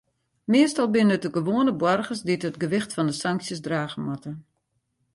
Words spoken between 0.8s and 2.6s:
binne it de gewoane boargers dy't it